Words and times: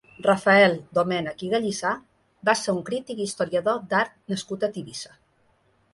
Rafael 0.25 0.71
Domènech 0.97 1.43
i 1.47 1.49
Gallissà 1.51 1.91
va 2.49 2.57
ser 2.63 2.75
un 2.77 2.81
crític 2.89 3.21
i 3.21 3.27
historiador 3.29 3.79
d'art 3.93 4.17
nascut 4.35 4.67
a 4.69 4.75
Tivissa. 4.79 5.17